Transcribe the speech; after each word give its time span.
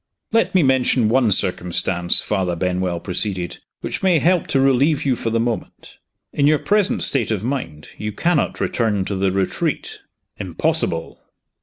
"Let 0.31 0.55
me 0.55 0.63
mention 0.63 1.09
one 1.09 1.31
circumstance," 1.31 2.21
Father 2.21 2.55
Benwell 2.55 2.99
proceeded, 2.99 3.59
"which 3.81 4.01
may 4.01 4.17
help 4.17 4.47
to 4.47 4.59
relieve 4.59 5.05
you 5.05 5.15
for 5.15 5.29
the 5.29 5.39
moment. 5.39 5.97
In 6.33 6.47
your 6.47 6.57
present 6.57 7.03
state 7.03 7.29
of 7.29 7.43
mind, 7.43 7.89
you 7.99 8.11
cannot 8.11 8.59
return 8.59 9.05
to 9.05 9.15
The 9.15 9.31
Retreat." 9.31 9.99
"Impossible!" 10.39 11.19